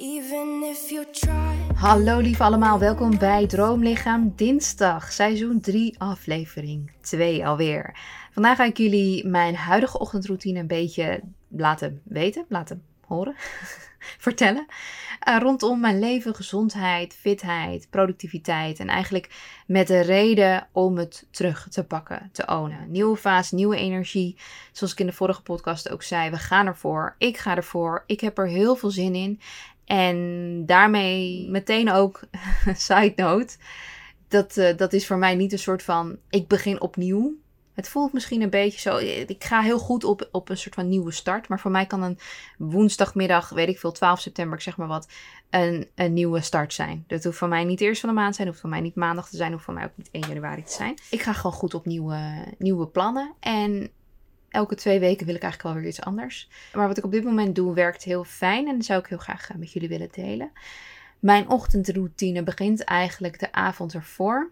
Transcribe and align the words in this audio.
Even 0.00 0.62
if 0.62 0.90
you 0.90 1.04
try. 1.10 1.74
Hallo 1.74 2.18
lieve 2.18 2.42
allemaal, 2.42 2.78
welkom 2.78 3.18
bij 3.18 3.46
Droomlichaam 3.46 4.32
Dinsdag, 4.36 5.12
seizoen 5.12 5.60
3, 5.60 5.94
aflevering 5.98 6.92
2 7.00 7.46
alweer. 7.46 7.98
Vandaag 8.32 8.56
ga 8.56 8.64
ik 8.64 8.76
jullie 8.76 9.26
mijn 9.26 9.56
huidige 9.56 9.98
ochtendroutine 9.98 10.58
een 10.58 10.66
beetje 10.66 11.20
laten 11.48 12.00
weten, 12.04 12.44
laten 12.48 12.82
horen, 13.06 13.34
vertellen. 14.26 14.66
Uh, 15.28 15.36
rondom 15.38 15.80
mijn 15.80 15.98
leven, 15.98 16.34
gezondheid, 16.34 17.14
fitheid, 17.14 17.86
productiviteit 17.90 18.78
en 18.78 18.88
eigenlijk 18.88 19.30
met 19.66 19.86
de 19.86 20.00
reden 20.00 20.68
om 20.72 20.96
het 20.98 21.26
terug 21.30 21.68
te 21.68 21.84
pakken, 21.84 22.28
te 22.32 22.46
ownen. 22.46 22.90
Nieuwe 22.90 23.16
fase, 23.16 23.54
nieuwe 23.54 23.76
energie. 23.76 24.36
Zoals 24.72 24.92
ik 24.92 25.00
in 25.00 25.06
de 25.06 25.12
vorige 25.12 25.42
podcast 25.42 25.90
ook 25.90 26.02
zei, 26.02 26.30
we 26.30 26.36
gaan 26.36 26.66
ervoor. 26.66 27.14
Ik 27.18 27.36
ga 27.36 27.56
ervoor. 27.56 28.04
Ik 28.06 28.20
heb 28.20 28.38
er 28.38 28.48
heel 28.48 28.76
veel 28.76 28.90
zin 28.90 29.14
in. 29.14 29.40
En 29.90 30.62
daarmee 30.66 31.48
meteen 31.48 31.90
ook, 31.90 32.20
side 32.74 33.12
note, 33.16 33.56
dat, 34.28 34.56
uh, 34.56 34.76
dat 34.76 34.92
is 34.92 35.06
voor 35.06 35.18
mij 35.18 35.34
niet 35.34 35.52
een 35.52 35.58
soort 35.58 35.82
van, 35.82 36.18
ik 36.28 36.48
begin 36.48 36.80
opnieuw. 36.80 37.34
Het 37.74 37.88
voelt 37.88 38.12
misschien 38.12 38.42
een 38.42 38.50
beetje 38.50 38.80
zo, 38.80 38.96
ik 39.26 39.44
ga 39.44 39.60
heel 39.60 39.78
goed 39.78 40.04
op, 40.04 40.28
op 40.32 40.48
een 40.48 40.56
soort 40.56 40.74
van 40.74 40.88
nieuwe 40.88 41.12
start. 41.12 41.48
Maar 41.48 41.60
voor 41.60 41.70
mij 41.70 41.86
kan 41.86 42.02
een 42.02 42.18
woensdagmiddag, 42.58 43.48
weet 43.48 43.68
ik 43.68 43.78
veel, 43.78 43.92
12 43.92 44.20
september, 44.20 44.56
ik 44.56 44.64
zeg 44.64 44.76
maar 44.76 44.88
wat, 44.88 45.08
een, 45.50 45.88
een 45.94 46.12
nieuwe 46.12 46.40
start 46.40 46.72
zijn. 46.72 47.04
Dat 47.06 47.24
hoeft 47.24 47.38
voor 47.38 47.48
mij 47.48 47.64
niet 47.64 47.80
eerst 47.80 48.00
van 48.00 48.08
de 48.08 48.14
maand 48.14 48.34
zijn, 48.34 48.48
hoeft 48.48 48.60
voor 48.60 48.70
mij 48.70 48.80
niet 48.80 48.94
maandag 48.94 49.28
te 49.28 49.36
zijn, 49.36 49.52
hoeft 49.52 49.64
voor 49.64 49.74
mij 49.74 49.84
ook 49.84 49.96
niet 49.96 50.08
1 50.10 50.28
januari 50.28 50.62
te 50.62 50.72
zijn. 50.72 50.94
Ik 51.10 51.22
ga 51.22 51.32
gewoon 51.32 51.56
goed 51.56 51.74
op 51.74 51.86
nieuwe, 51.86 52.46
nieuwe 52.58 52.86
plannen. 52.86 53.34
En 53.40 53.90
elke 54.50 54.74
twee 54.74 55.00
weken 55.00 55.26
wil 55.26 55.34
ik 55.34 55.42
eigenlijk 55.42 55.74
wel 55.74 55.82
weer 55.82 55.90
iets 55.90 56.00
anders. 56.00 56.48
Maar 56.74 56.88
wat 56.88 56.98
ik 56.98 57.04
op 57.04 57.12
dit 57.12 57.24
moment 57.24 57.54
doe, 57.54 57.74
werkt 57.74 58.02
heel 58.02 58.24
fijn 58.24 58.68
en 58.68 58.82
zou 58.82 59.00
ik 59.00 59.06
heel 59.06 59.18
graag 59.18 59.50
eh, 59.50 59.56
met 59.56 59.72
jullie 59.72 59.88
willen 59.88 60.08
delen. 60.12 60.50
Mijn 61.18 61.48
ochtendroutine 61.48 62.42
begint 62.42 62.84
eigenlijk 62.84 63.38
de 63.38 63.52
avond 63.52 63.94
ervoor. 63.94 64.50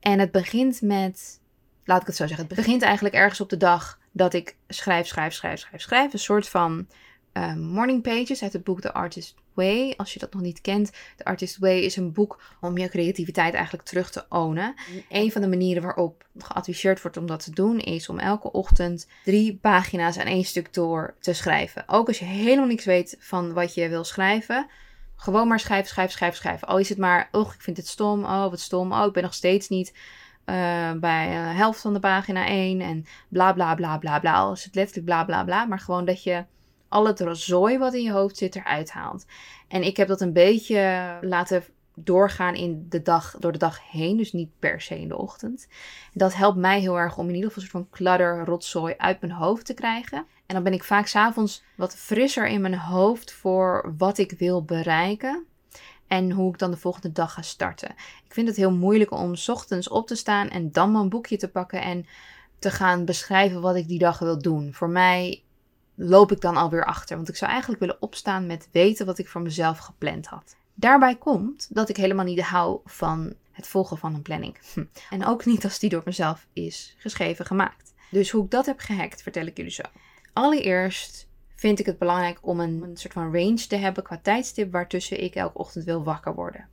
En 0.00 0.18
het 0.18 0.30
begint 0.30 0.82
met, 0.82 1.40
laat 1.84 2.00
ik 2.00 2.06
het 2.06 2.16
zo 2.16 2.26
zeggen, 2.26 2.46
het 2.46 2.56
begint 2.56 2.82
eigenlijk 2.82 3.14
ergens 3.14 3.40
op 3.40 3.48
de 3.48 3.56
dag 3.56 3.98
dat 4.12 4.34
ik 4.34 4.56
schrijf, 4.68 5.06
schrijf, 5.06 5.32
schrijf, 5.32 5.60
schrijf, 5.60 5.82
schrijf. 5.82 6.12
Een 6.12 6.18
soort 6.18 6.48
van 6.48 6.86
uh, 7.32 7.54
morning 7.54 8.02
pages 8.02 8.42
uit 8.42 8.52
het 8.52 8.64
boek 8.64 8.80
The 8.80 8.92
Artist 8.92 9.34
Way. 9.56 9.94
Als 9.96 10.12
je 10.12 10.18
dat 10.18 10.32
nog 10.32 10.42
niet 10.42 10.60
kent, 10.60 10.92
The 11.16 11.24
Artist 11.24 11.58
Way 11.58 11.78
is 11.78 11.96
een 11.96 12.12
boek 12.12 12.42
om 12.60 12.78
je 12.78 12.88
creativiteit 12.88 13.54
eigenlijk 13.54 13.84
terug 13.84 14.10
te 14.10 14.24
ownen. 14.28 14.74
Een 15.08 15.32
van 15.32 15.40
de 15.40 15.48
manieren 15.48 15.82
waarop 15.82 16.24
geadviseerd 16.38 17.02
wordt 17.02 17.16
om 17.16 17.26
dat 17.26 17.44
te 17.44 17.50
doen 17.50 17.78
is 17.78 18.08
om 18.08 18.18
elke 18.18 18.52
ochtend 18.52 19.08
drie 19.24 19.56
pagina's 19.56 20.18
aan 20.18 20.26
één 20.26 20.44
stuk 20.44 20.74
door 20.74 21.14
te 21.20 21.32
schrijven. 21.32 21.84
Ook 21.86 22.08
als 22.08 22.18
je 22.18 22.24
helemaal 22.24 22.66
niks 22.66 22.84
weet 22.84 23.16
van 23.18 23.52
wat 23.52 23.74
je 23.74 23.88
wil 23.88 24.04
schrijven. 24.04 24.66
Gewoon 25.16 25.48
maar 25.48 25.60
schrijven, 25.60 25.88
schrijven, 25.88 26.14
schrijven, 26.14 26.38
schrijven. 26.38 26.68
Al 26.68 26.78
is 26.78 26.88
het 26.88 26.98
maar, 26.98 27.28
oh, 27.32 27.52
ik 27.54 27.60
vind 27.60 27.76
het 27.76 27.88
stom. 27.88 28.24
Oh, 28.24 28.50
wat 28.50 28.60
stom. 28.60 28.92
Oh, 28.92 29.06
ik 29.06 29.12
ben 29.12 29.22
nog 29.22 29.34
steeds 29.34 29.68
niet 29.68 29.92
uh, 30.46 30.92
bij 30.92 31.26
de 31.26 31.32
helft 31.34 31.80
van 31.80 31.92
de 31.92 32.00
pagina 32.00 32.46
1. 32.46 32.80
En 32.80 33.06
bla, 33.28 33.52
bla, 33.52 33.74
bla, 33.74 33.98
bla, 33.98 34.18
bla. 34.18 34.34
Al 34.34 34.52
is 34.52 34.64
het 34.64 34.74
letterlijk 34.74 35.06
bla, 35.06 35.24
bla, 35.24 35.44
bla. 35.44 35.64
Maar 35.64 35.80
gewoon 35.80 36.04
dat 36.04 36.22
je 36.22 36.44
al 36.88 37.06
het 37.06 37.24
zooi 37.32 37.78
wat 37.78 37.94
in 37.94 38.02
je 38.02 38.12
hoofd 38.12 38.36
zit 38.36 38.56
eruit 38.56 38.90
haalt. 38.90 39.26
En 39.68 39.82
ik 39.82 39.96
heb 39.96 40.08
dat 40.08 40.20
een 40.20 40.32
beetje 40.32 41.18
laten 41.20 41.64
doorgaan 41.96 42.54
in 42.54 42.86
de 42.88 43.02
dag, 43.02 43.36
door 43.38 43.52
de 43.52 43.58
dag 43.58 43.90
heen. 43.90 44.16
Dus 44.16 44.32
niet 44.32 44.50
per 44.58 44.80
se 44.80 45.00
in 45.00 45.08
de 45.08 45.16
ochtend. 45.16 45.68
Dat 46.12 46.34
helpt 46.34 46.58
mij 46.58 46.80
heel 46.80 46.98
erg 46.98 47.18
om 47.18 47.28
in 47.28 47.34
ieder 47.34 47.48
geval 47.50 47.62
een 47.62 47.68
soort 47.70 47.84
van 47.84 47.98
kladder, 47.98 48.44
rotzooi 48.44 48.94
uit 48.96 49.20
mijn 49.20 49.32
hoofd 49.32 49.66
te 49.66 49.74
krijgen. 49.74 50.26
En 50.46 50.54
dan 50.54 50.62
ben 50.62 50.72
ik 50.72 50.84
vaak 50.84 51.06
s'avonds 51.06 51.62
wat 51.76 51.96
frisser 51.96 52.46
in 52.46 52.60
mijn 52.60 52.78
hoofd 52.78 53.32
voor 53.32 53.94
wat 53.98 54.18
ik 54.18 54.32
wil 54.38 54.64
bereiken. 54.64 55.44
En 56.06 56.30
hoe 56.30 56.52
ik 56.52 56.58
dan 56.58 56.70
de 56.70 56.76
volgende 56.76 57.12
dag 57.12 57.32
ga 57.32 57.42
starten. 57.42 57.90
Ik 58.24 58.32
vind 58.32 58.48
het 58.48 58.56
heel 58.56 58.72
moeilijk 58.72 59.10
om 59.10 59.34
ochtends 59.46 59.88
op 59.88 60.06
te 60.06 60.14
staan 60.14 60.48
en 60.48 60.72
dan 60.72 60.92
mijn 60.92 61.08
boekje 61.08 61.36
te 61.36 61.48
pakken 61.48 61.82
en 61.82 62.06
te 62.58 62.70
gaan 62.70 63.04
beschrijven 63.04 63.60
wat 63.60 63.76
ik 63.76 63.88
die 63.88 63.98
dag 63.98 64.18
wil 64.18 64.38
doen. 64.38 64.72
Voor 64.72 64.88
mij 64.88 65.42
loop 65.96 66.32
ik 66.32 66.40
dan 66.40 66.56
alweer 66.56 66.84
achter. 66.84 67.16
Want 67.16 67.28
ik 67.28 67.36
zou 67.36 67.50
eigenlijk 67.50 67.80
willen 67.80 68.02
opstaan 68.02 68.46
met 68.46 68.68
weten 68.72 69.06
wat 69.06 69.18
ik 69.18 69.28
voor 69.28 69.40
mezelf 69.40 69.78
gepland 69.78 70.26
had. 70.26 70.56
Daarbij 70.74 71.16
komt 71.16 71.68
dat 71.70 71.88
ik 71.88 71.96
helemaal 71.96 72.24
niet 72.24 72.40
hou 72.40 72.80
van 72.84 73.34
het 73.52 73.66
volgen 73.66 73.98
van 73.98 74.14
een 74.14 74.22
planning. 74.22 74.58
Hm. 74.74 74.84
En 75.10 75.26
ook 75.26 75.44
niet 75.44 75.64
als 75.64 75.78
die 75.78 75.90
door 75.90 76.02
mezelf 76.04 76.46
is 76.52 76.94
geschreven, 76.98 77.46
gemaakt. 77.46 77.94
Dus 78.10 78.30
hoe 78.30 78.44
ik 78.44 78.50
dat 78.50 78.66
heb 78.66 78.78
gehackt, 78.78 79.22
vertel 79.22 79.46
ik 79.46 79.56
jullie 79.56 79.72
zo. 79.72 79.82
Allereerst 80.32 81.28
vind 81.54 81.78
ik 81.78 81.86
het 81.86 81.98
belangrijk 81.98 82.38
om 82.40 82.60
een, 82.60 82.82
een 82.82 82.96
soort 82.96 83.12
van 83.12 83.32
range 83.32 83.66
te 83.66 83.76
hebben 83.76 84.02
qua 84.02 84.18
tijdstip 84.22 84.72
waartussen 84.72 85.22
ik 85.22 85.34
elke 85.34 85.58
ochtend 85.58 85.84
wil 85.84 86.04
wakker 86.04 86.34
worden. 86.34 86.68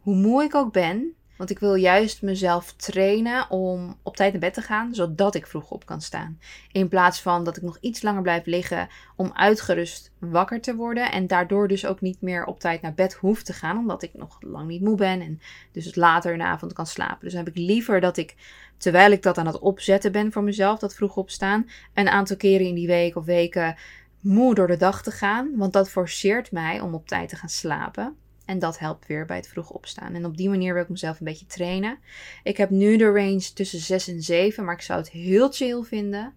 Hoe 0.00 0.16
moe 0.16 0.42
ik 0.42 0.54
ook 0.54 0.72
ben, 0.72 1.14
want 1.36 1.50
ik 1.50 1.58
wil 1.58 1.74
juist 1.74 2.22
mezelf 2.22 2.72
trainen 2.72 3.50
om 3.50 3.96
op 4.02 4.16
tijd 4.16 4.32
naar 4.32 4.40
bed 4.40 4.54
te 4.54 4.60
gaan, 4.60 4.94
zodat 4.94 5.34
ik 5.34 5.46
vroeg 5.46 5.70
op 5.70 5.86
kan 5.86 6.00
staan. 6.00 6.38
In 6.72 6.88
plaats 6.88 7.20
van 7.20 7.44
dat 7.44 7.56
ik 7.56 7.62
nog 7.62 7.78
iets 7.80 8.02
langer 8.02 8.22
blijf 8.22 8.46
liggen 8.46 8.88
om 9.16 9.30
uitgerust 9.34 10.12
wakker 10.18 10.60
te 10.60 10.74
worden. 10.74 11.12
En 11.12 11.26
daardoor 11.26 11.68
dus 11.68 11.86
ook 11.86 12.00
niet 12.00 12.20
meer 12.20 12.44
op 12.44 12.60
tijd 12.60 12.82
naar 12.82 12.94
bed 12.94 13.14
hoef 13.14 13.42
te 13.42 13.52
gaan, 13.52 13.78
omdat 13.78 14.02
ik 14.02 14.14
nog 14.14 14.38
lang 14.40 14.68
niet 14.68 14.82
moe 14.82 14.96
ben. 14.96 15.20
En 15.20 15.40
dus 15.72 15.94
later 15.94 16.32
in 16.32 16.38
de 16.38 16.44
avond 16.44 16.72
kan 16.72 16.86
slapen. 16.86 17.20
Dus 17.20 17.32
dan 17.32 17.44
heb 17.44 17.54
ik 17.54 17.62
liever 17.62 18.00
dat 18.00 18.16
ik, 18.16 18.34
terwijl 18.76 19.12
ik 19.12 19.22
dat 19.22 19.38
aan 19.38 19.46
het 19.46 19.58
opzetten 19.58 20.12
ben 20.12 20.32
voor 20.32 20.42
mezelf, 20.42 20.78
dat 20.78 20.94
vroeg 20.94 21.16
opstaan, 21.16 21.68
een 21.94 22.08
aantal 22.08 22.36
keren 22.36 22.66
in 22.66 22.74
die 22.74 22.86
week 22.86 23.16
of 23.16 23.24
weken 23.24 23.76
moe 24.20 24.54
door 24.54 24.66
de 24.66 24.76
dag 24.76 25.02
te 25.02 25.10
gaan. 25.10 25.56
Want 25.56 25.72
dat 25.72 25.90
forceert 25.90 26.52
mij 26.52 26.80
om 26.80 26.94
op 26.94 27.08
tijd 27.08 27.28
te 27.28 27.36
gaan 27.36 27.48
slapen. 27.48 28.16
En 28.44 28.58
dat 28.58 28.78
helpt 28.78 29.06
weer 29.06 29.26
bij 29.26 29.36
het 29.36 29.48
vroeg 29.48 29.70
opstaan. 29.70 30.14
En 30.14 30.24
op 30.24 30.36
die 30.36 30.48
manier 30.48 30.74
wil 30.74 30.82
ik 30.82 30.88
mezelf 30.88 31.18
een 31.18 31.26
beetje 31.26 31.46
trainen. 31.46 31.98
Ik 32.42 32.56
heb 32.56 32.70
nu 32.70 32.96
de 32.96 33.12
range 33.12 33.52
tussen 33.54 33.78
6 33.78 34.08
en 34.08 34.22
7, 34.22 34.64
maar 34.64 34.74
ik 34.74 34.82
zou 34.82 34.98
het 34.98 35.10
heel 35.10 35.52
chill 35.52 35.82
vinden 35.82 36.32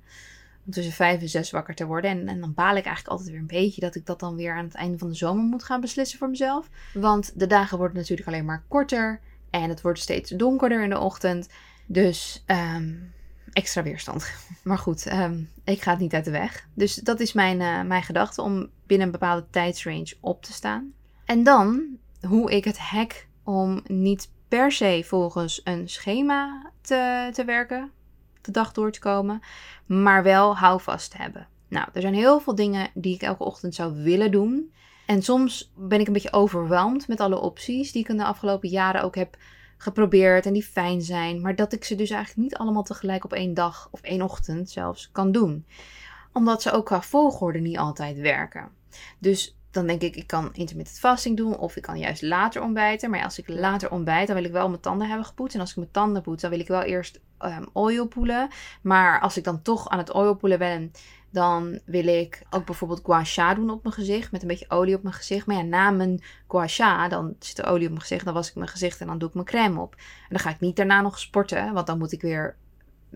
om 0.65 0.71
tussen 0.71 0.93
5 0.93 1.21
en 1.21 1.29
6 1.29 1.51
wakker 1.51 1.75
te 1.75 1.85
worden. 1.85 2.27
En, 2.27 2.39
dan 2.39 2.53
baal 2.53 2.75
ik 2.75 2.85
eigenlijk 2.85 3.07
altijd 3.07 3.29
weer 3.29 3.39
een 3.39 3.47
beetje 3.47 3.81
dat 3.81 3.95
ik 3.95 4.05
dat 4.05 4.19
dan 4.19 4.35
weer 4.35 4.53
aan 4.53 4.65
het 4.65 4.75
einde 4.75 4.97
van 4.97 5.07
de 5.09 5.15
zomer 5.15 5.43
moet 5.43 5.63
gaan 5.63 5.81
beslissen 5.81 6.19
voor 6.19 6.29
mezelf. 6.29 6.69
Want 6.93 7.39
de 7.39 7.47
dagen 7.47 7.77
worden 7.77 7.97
natuurlijk 7.97 8.27
alleen 8.27 8.45
maar 8.45 8.63
korter 8.67 9.19
en 9.49 9.69
het 9.69 9.81
wordt 9.81 9.99
steeds 9.99 10.29
donkerder 10.29 10.83
in 10.83 10.89
de 10.89 10.99
ochtend. 10.99 11.49
Dus 11.85 12.43
um, 12.47 13.13
extra 13.51 13.83
weerstand. 13.83 14.31
Maar 14.63 14.77
goed, 14.77 15.11
um, 15.11 15.49
ik 15.63 15.81
ga 15.81 15.91
het 15.91 15.99
niet 15.99 16.13
uit 16.13 16.25
de 16.25 16.31
weg. 16.31 16.67
Dus 16.73 16.95
dat 16.95 17.19
is 17.19 17.33
mijn, 17.33 17.59
uh, 17.59 17.81
mijn 17.81 18.03
gedachte 18.03 18.41
om 18.41 18.69
binnen 18.85 19.05
een 19.05 19.13
bepaalde 19.13 19.45
tijdsrange 19.49 20.15
op 20.19 20.43
te 20.43 20.53
staan. 20.53 20.93
En 21.27 21.43
dan 21.43 21.97
hoe 22.27 22.51
ik 22.51 22.63
het 22.63 22.77
hack 22.77 23.27
om 23.43 23.81
niet 23.87 24.31
per 24.47 24.71
se 24.71 25.03
volgens 25.05 25.61
een 25.63 25.89
schema 25.89 26.71
te, 26.81 27.29
te 27.33 27.45
werken, 27.45 27.91
de 28.41 28.51
dag 28.51 28.71
door 28.71 28.91
te 28.91 28.99
komen, 28.99 29.41
maar 29.85 30.23
wel 30.23 30.57
houvast 30.57 31.11
te 31.11 31.17
hebben. 31.17 31.47
Nou, 31.67 31.87
er 31.93 32.01
zijn 32.01 32.13
heel 32.13 32.39
veel 32.39 32.55
dingen 32.55 32.89
die 32.93 33.15
ik 33.15 33.21
elke 33.21 33.43
ochtend 33.43 33.75
zou 33.75 34.03
willen 34.03 34.31
doen. 34.31 34.71
En 35.05 35.21
soms 35.21 35.71
ben 35.75 35.99
ik 35.99 36.07
een 36.07 36.13
beetje 36.13 36.33
overweldigd 36.33 37.07
met 37.07 37.19
alle 37.19 37.39
opties 37.39 37.91
die 37.91 38.01
ik 38.01 38.09
in 38.09 38.17
de 38.17 38.25
afgelopen 38.25 38.69
jaren 38.69 39.01
ook 39.01 39.15
heb 39.15 39.37
geprobeerd 39.77 40.45
en 40.45 40.53
die 40.53 40.63
fijn 40.63 41.01
zijn, 41.01 41.41
maar 41.41 41.55
dat 41.55 41.73
ik 41.73 41.83
ze 41.83 41.95
dus 41.95 42.09
eigenlijk 42.09 42.49
niet 42.49 42.57
allemaal 42.57 42.83
tegelijk 42.83 43.23
op 43.23 43.33
één 43.33 43.53
dag 43.53 43.87
of 43.91 44.01
één 44.01 44.21
ochtend 44.21 44.69
zelfs 44.69 45.11
kan 45.11 45.31
doen. 45.31 45.65
Omdat 46.33 46.61
ze 46.61 46.71
ook 46.71 46.85
qua 46.85 47.01
volgorde 47.01 47.59
niet 47.59 47.77
altijd 47.77 48.17
werken. 48.17 48.69
Dus 49.19 49.56
dan 49.77 49.87
denk 49.87 50.01
ik, 50.01 50.15
ik 50.15 50.27
kan 50.27 50.49
intermittent 50.53 50.99
fasting 50.99 51.37
doen 51.37 51.57
of 51.57 51.75
ik 51.75 51.81
kan 51.81 51.99
juist 51.99 52.21
later 52.21 52.61
ontbijten. 52.61 53.09
Maar 53.09 53.23
als 53.23 53.39
ik 53.39 53.47
later 53.47 53.91
ontbijt, 53.91 54.27
dan 54.27 54.35
wil 54.35 54.45
ik 54.45 54.51
wel 54.51 54.69
mijn 54.69 54.81
tanden 54.81 55.07
hebben 55.07 55.25
gepoetst. 55.25 55.55
En 55.55 55.61
als 55.61 55.69
ik 55.69 55.75
mijn 55.75 55.91
tanden 55.91 56.21
poets, 56.21 56.41
dan 56.41 56.51
wil 56.51 56.59
ik 56.59 56.67
wel 56.67 56.81
eerst 56.81 57.19
um, 57.41 57.65
oil 57.73 58.07
poelen. 58.07 58.49
Maar 58.81 59.19
als 59.19 59.37
ik 59.37 59.43
dan 59.43 59.61
toch 59.61 59.89
aan 59.89 59.97
het 59.97 60.11
oil 60.11 60.35
poelen 60.35 60.59
ben, 60.59 60.91
dan 61.29 61.79
wil 61.85 62.07
ik 62.07 62.41
ook 62.49 62.65
bijvoorbeeld 62.65 63.01
gua 63.03 63.23
sha 63.23 63.53
doen 63.53 63.69
op 63.69 63.83
mijn 63.83 63.95
gezicht. 63.95 64.31
Met 64.31 64.41
een 64.41 64.47
beetje 64.47 64.69
olie 64.69 64.95
op 64.95 65.03
mijn 65.03 65.15
gezicht. 65.15 65.45
Maar 65.45 65.55
ja, 65.55 65.61
na 65.61 65.91
mijn 65.91 66.21
gua 66.47 66.67
sha, 66.67 67.07
dan 67.07 67.35
zit 67.39 67.57
er 67.57 67.65
olie 67.65 67.85
op 67.85 67.89
mijn 67.89 68.01
gezicht. 68.01 68.25
Dan 68.25 68.33
was 68.33 68.49
ik 68.49 68.55
mijn 68.55 68.67
gezicht 68.67 69.01
en 69.01 69.07
dan 69.07 69.17
doe 69.17 69.27
ik 69.27 69.33
mijn 69.33 69.45
crème 69.45 69.79
op. 69.79 69.95
En 69.95 70.29
dan 70.29 70.39
ga 70.39 70.49
ik 70.49 70.59
niet 70.59 70.75
daarna 70.75 71.01
nog 71.01 71.19
sporten. 71.19 71.73
Want 71.73 71.87
dan 71.87 71.97
moet 71.97 72.11
ik 72.11 72.21
weer 72.21 72.55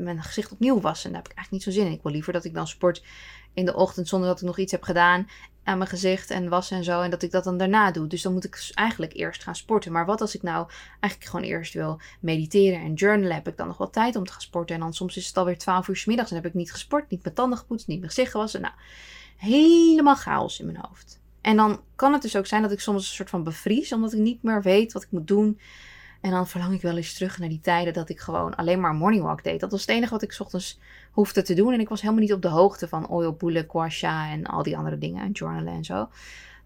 mijn 0.03 0.24
gezicht 0.24 0.51
opnieuw 0.51 0.81
wassen. 0.81 1.06
En 1.06 1.12
daar 1.12 1.21
heb 1.21 1.31
ik 1.31 1.38
eigenlijk 1.38 1.65
niet 1.65 1.75
zo 1.75 1.81
zin 1.81 1.92
in. 1.92 1.98
Ik 1.98 2.03
wil 2.03 2.12
liever 2.12 2.33
dat 2.33 2.45
ik 2.45 2.53
dan 2.53 2.68
sport 2.68 3.03
in 3.53 3.65
de 3.65 3.75
ochtend 3.75 4.07
zonder 4.07 4.30
dat 4.30 4.42
ik 4.42 4.45
nog 4.45 4.57
iets 4.57 4.71
heb 4.71 4.83
gedaan 4.83 5.27
aan 5.63 5.77
mijn 5.77 5.89
gezicht 5.89 6.30
en 6.30 6.50
wassen 6.50 6.77
en 6.77 6.83
zo. 6.83 7.01
En 7.01 7.09
dat 7.09 7.21
ik 7.21 7.31
dat 7.31 7.44
dan 7.44 7.57
daarna 7.57 7.92
doe. 7.92 8.07
Dus 8.07 8.21
dan 8.21 8.33
moet 8.33 8.44
ik 8.44 8.71
eigenlijk 8.74 9.13
eerst 9.13 9.44
gaan 9.44 9.56
sporten. 9.56 9.92
Maar 9.92 10.06
wat 10.06 10.21
als 10.21 10.36
ik 10.36 10.42
nou 10.42 10.69
eigenlijk 11.00 11.31
gewoon 11.31 11.45
eerst 11.45 11.74
wil 11.74 12.00
mediteren 12.19 12.80
en 12.80 12.94
journalen? 12.94 13.36
Heb 13.36 13.48
ik 13.48 13.57
dan 13.57 13.68
nog 13.68 13.77
wel 13.77 13.89
tijd 13.89 14.15
om 14.15 14.25
te 14.25 14.31
gaan 14.31 14.42
sporten? 14.42 14.75
En 14.75 14.81
dan 14.81 14.94
soms 14.94 15.18
is 15.18 15.27
het 15.27 15.38
alweer 15.38 15.57
12 15.57 15.88
uur 15.88 15.98
s 15.98 16.06
middags 16.06 16.30
en 16.30 16.36
heb 16.36 16.45
ik 16.45 16.53
niet 16.53 16.71
gesport, 16.71 17.09
niet 17.09 17.24
mijn 17.24 17.36
tanden 17.36 17.57
gepoetst, 17.57 17.88
niet 17.88 18.00
mijn 18.00 18.12
gezicht 18.12 18.31
gewassen. 18.31 18.62
Nou, 18.62 18.74
helemaal 19.38 20.15
chaos 20.15 20.59
in 20.59 20.65
mijn 20.65 20.86
hoofd. 20.88 21.19
En 21.42 21.56
dan 21.56 21.81
kan 21.95 22.13
het 22.13 22.21
dus 22.21 22.36
ook 22.36 22.45
zijn 22.45 22.62
dat 22.62 22.71
ik 22.71 22.80
soms 22.80 23.07
een 23.07 23.15
soort 23.15 23.30
van 23.30 23.44
bevries, 23.44 23.94
omdat 23.94 24.13
ik 24.13 24.19
niet 24.19 24.44
meer 24.44 24.62
weet 24.62 24.94
wat 24.94 25.03
ik 25.03 25.12
moet 25.12 25.27
doen. 25.27 25.59
En 26.21 26.31
dan 26.31 26.47
verlang 26.47 26.73
ik 26.73 26.81
wel 26.81 26.97
eens 26.97 27.13
terug 27.13 27.38
naar 27.39 27.50
die 27.50 27.62
tijden 27.62 27.94
dat 27.94 28.09
ik 28.09 28.19
gewoon 28.19 28.56
alleen 28.56 28.79
maar 28.79 28.94
morning 28.94 29.23
walk 29.23 29.44
deed. 29.44 29.59
Dat 29.59 29.71
was 29.71 29.81
het 29.81 29.89
enige 29.89 30.12
wat 30.12 30.21
ik 30.21 30.35
ochtends 30.39 30.79
hoefde 31.12 31.41
te 31.41 31.53
doen. 31.53 31.73
En 31.73 31.79
ik 31.79 31.89
was 31.89 32.01
helemaal 32.01 32.21
niet 32.21 32.33
op 32.33 32.41
de 32.41 32.47
hoogte 32.47 32.88
van 32.88 33.07
oil, 33.07 33.33
boule, 33.33 33.65
gua 33.68 34.31
en 34.31 34.45
al 34.45 34.63
die 34.63 34.77
andere 34.77 34.97
dingen. 34.97 35.23
En 35.23 35.31
journalen 35.31 35.73
en 35.73 35.83
zo. 35.83 36.09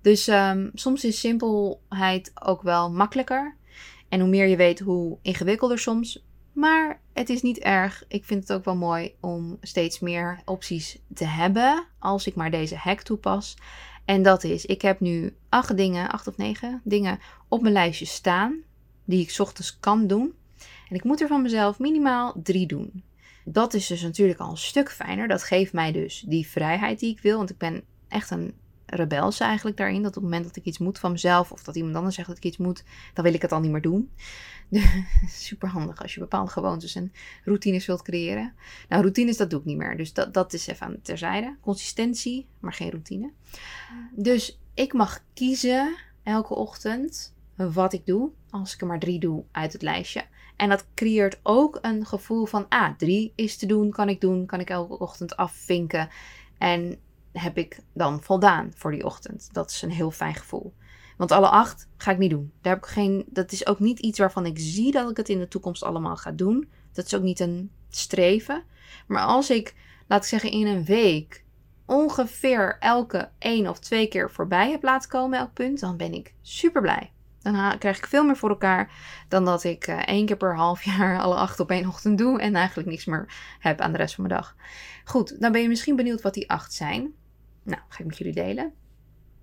Dus 0.02 0.28
ehm, 0.28 0.70
soms 0.74 1.06
is 1.06 1.20
simpelheid 1.20 2.32
ook 2.44 2.62
wel 2.62 2.92
makkelijker. 2.92 3.56
En 4.10 4.20
hoe 4.20 4.30
meer 4.30 4.48
je 4.48 4.56
weet, 4.56 4.80
hoe 4.80 5.18
ingewikkelder 5.22 5.80
soms. 5.80 6.24
Maar 6.54 7.02
het 7.14 7.30
is 7.30 7.42
niet 7.42 7.60
erg. 7.60 8.06
Ik 8.08 8.26
vind 8.26 8.48
het 8.48 8.58
ook 8.58 8.66
wel 8.66 8.76
mooi 8.76 9.16
om 9.20 9.58
steeds 9.62 10.00
meer 10.00 10.42
opties 10.46 11.00
te 11.14 11.26
hebben. 11.26 11.86
Als 12.00 12.28
ik 12.28 12.36
maar 12.36 12.52
deze 12.52 12.76
hack 12.76 13.02
toepas. 13.02 13.58
En 14.06 14.22
dat 14.22 14.44
is, 14.44 14.66
ik 14.66 14.82
heb 14.82 15.00
nu 15.00 15.36
acht 15.50 15.78
dingen, 15.78 16.10
acht 16.10 16.28
of 16.28 16.38
negen 16.38 16.82
dingen 16.84 17.20
op 17.48 17.62
mijn 17.62 17.74
lijstje 17.74 18.06
staan. 18.06 18.64
Die 19.06 19.22
ik 19.22 19.40
ochtends 19.40 19.80
kan 19.80 20.08
doen. 20.08 20.34
En 20.90 20.96
ik 20.96 21.04
moet 21.04 21.22
er 21.22 21.28
van 21.28 21.42
mezelf 21.42 21.80
minimaal 21.80 22.36
drie 22.44 22.68
doen. 22.68 23.04
Dat 23.46 23.74
is 23.74 23.88
dus 23.88 24.02
natuurlijk 24.02 24.40
al 24.40 24.50
een 24.50 24.58
stuk 24.58 24.92
fijner. 24.92 25.28
Dat 25.28 25.44
geeft 25.44 25.74
mij 25.74 25.92
dus 25.92 26.24
die 26.28 26.48
vrijheid 26.48 27.00
die 27.00 27.12
ik 27.12 27.20
wil. 27.20 27.38
Want 27.38 27.50
ik 27.50 27.58
ben 27.58 27.84
echt 28.08 28.30
een 28.30 28.54
rebels 28.86 29.40
eigenlijk 29.40 29.78
daarin. 29.78 30.02
Dat 30.02 30.18
op 30.18 30.24
het 30.24 30.24
moment 30.24 30.44
dat 30.44 30.56
ik 30.56 30.66
iets 30.66 30.78
moet 30.78 31.00
van 31.00 31.12
mezelf, 31.12 31.52
of 31.52 31.64
dat 31.64 31.76
iemand 31.76 31.96
anders 31.96 32.16
zegt 32.16 32.28
dat 32.28 32.38
ik 32.38 32.44
iets 32.44 32.58
moet, 32.58 32.84
dan 33.14 33.24
wil 33.24 33.34
ik 33.34 33.42
het 33.42 33.52
al 33.52 33.60
niet 33.60 33.72
meer 33.72 33.82
doen. 33.82 34.12
Super 35.28 35.70
handig 35.70 36.02
als 36.02 36.14
je 36.14 36.20
bepaalde 36.20 36.52
gewoontes 36.52 36.96
en 36.96 37.12
routines 37.44 37.86
wilt 37.86 38.02
creëren. 38.02 38.54
Nou, 38.90 39.02
routines, 39.02 39.38
dat 39.38 39.50
doe 39.50 39.60
ik 39.60 39.66
niet 39.66 39.78
meer. 39.78 39.98
Dus 39.98 40.14
dat, 40.14 40.34
dat 40.34 40.54
is 40.54 40.68
even 40.68 40.86
aan 40.86 41.02
terzijde. 41.02 41.56
Consistentie, 41.62 42.48
maar 42.60 42.74
geen 42.74 42.90
routine. 42.90 43.32
Dus 44.16 44.60
ik 44.74 44.94
mag 44.94 45.24
kiezen 45.34 45.96
elke 46.24 46.56
ochtend 46.56 47.34
wat 47.56 47.94
ik 47.94 48.06
doe. 48.06 48.32
Als 48.60 48.74
ik 48.74 48.82
er 48.82 48.88
maar 48.88 49.00
drie 49.00 49.20
doe 49.20 49.44
uit 49.52 49.74
het 49.74 49.82
lijstje. 49.82 50.26
En 50.56 50.70
dat 50.70 50.86
creëert 50.94 51.40
ook 51.44 51.80
een 51.82 52.06
gevoel 52.06 52.46
van, 52.46 52.66
ah, 52.70 52.98
drie 52.98 53.34
is 53.36 53.58
te 53.58 53.66
doen, 53.66 53.92
kan 53.92 54.10
ik 54.10 54.22
doen, 54.22 54.46
kan 54.46 54.60
ik 54.60 54.70
elke 54.70 55.00
ochtend 55.00 55.36
afvinken. 55.36 56.10
En 56.58 57.00
heb 57.32 57.58
ik 57.58 57.80
dan 57.94 58.22
voldaan 58.22 58.72
voor 58.76 58.92
die 58.92 59.06
ochtend. 59.06 59.50
Dat 59.52 59.70
is 59.70 59.82
een 59.82 59.92
heel 59.92 60.12
fijn 60.12 60.36
gevoel. 60.36 60.74
Want 61.18 61.32
alle 61.32 61.50
acht 61.50 61.88
ga 61.98 62.12
ik 62.12 62.18
niet 62.18 62.30
doen. 62.30 62.52
Daar 62.62 62.74
heb 62.74 62.84
ik 62.84 62.90
geen, 62.90 63.26
dat 63.28 63.52
is 63.52 63.68
ook 63.68 63.80
niet 63.80 64.00
iets 64.00 64.20
waarvan 64.20 64.46
ik 64.46 64.60
zie 64.60 64.92
dat 64.92 65.10
ik 65.10 65.18
het 65.18 65.30
in 65.30 65.40
de 65.40 65.48
toekomst 65.48 65.84
allemaal 65.84 66.16
ga 66.16 66.32
doen. 66.32 66.70
Dat 66.94 67.06
is 67.06 67.16
ook 67.16 67.24
niet 67.24 67.40
een 67.40 67.72
streven. 67.90 68.64
Maar 69.08 69.26
als 69.26 69.50
ik, 69.50 69.76
laat 70.08 70.22
ik 70.22 70.30
zeggen, 70.30 70.52
in 70.52 70.68
een 70.68 70.86
week 70.86 71.44
ongeveer 71.86 72.78
elke 72.80 73.30
één 73.38 73.68
of 73.68 73.80
twee 73.80 74.08
keer 74.08 74.32
voorbij 74.32 74.72
heb 74.72 74.84
laten 74.84 75.10
komen, 75.10 75.40
elk 75.40 75.54
punt, 75.54 75.80
dan 75.80 75.98
ben 75.98 76.14
ik 76.14 76.34
super 76.42 76.82
blij. 76.82 77.14
Dan 77.54 77.78
krijg 77.78 77.98
ik 77.98 78.06
veel 78.06 78.24
meer 78.24 78.38
voor 78.38 78.50
elkaar 78.50 78.92
dan 79.28 79.46
dat 79.46 79.64
ik 79.64 79.88
uh, 79.88 80.08
één 80.08 80.26
keer 80.26 80.38
per 80.38 80.56
half 80.56 80.84
jaar 80.96 81.20
alle 81.20 81.36
acht 81.36 81.60
op 81.60 81.72
één 81.72 81.88
ochtend 81.88 82.18
doe 82.18 82.40
en 82.40 82.56
eigenlijk 82.56 82.90
niks 82.90 83.06
meer 83.06 83.34
heb 83.60 83.82
aan 83.82 83.92
de 83.92 83.98
rest 83.98 84.16
van 84.16 84.28
mijn 84.28 84.40
dag. 84.40 84.56
Goed, 85.04 85.42
dan 85.42 85.52
ben 85.52 85.62
je 85.62 85.68
misschien 85.68 85.96
benieuwd 85.96 86.22
wat 86.22 86.34
die 86.34 86.50
acht 86.50 86.74
zijn. 86.74 87.14
Nou, 87.64 87.82
ga 87.90 88.00
ik 88.00 88.06
met 88.06 88.18
jullie 88.18 88.34
delen. 88.34 88.74